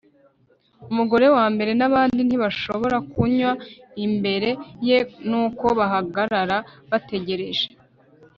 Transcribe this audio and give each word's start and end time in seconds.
umugore 0.91 1.25
wa 1.35 1.45
mbere 1.53 1.71
nabandi 1.79 2.21
ntibashobora 2.27 2.97
kunywa 3.11 3.51
imbere 4.05 4.49
ye, 4.87 4.97
nuko 5.29 5.65
bahagarara 5.79 6.57
bategereje 6.89 7.67